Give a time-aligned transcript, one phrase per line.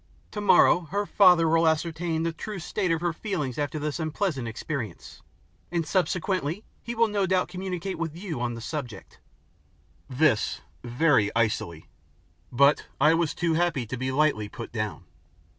[0.31, 5.21] Tomorrow her father will ascertain the true state of her feelings after this unpleasant experience,
[5.71, 9.19] and subsequently he will no doubt communicate with you on the subject."
[10.09, 11.85] This very icily.
[12.51, 15.03] But I was too happy to be lightly put down.